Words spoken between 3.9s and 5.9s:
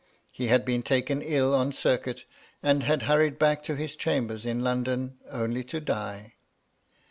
304 MY LADY LUDLOW. chambers in London, only to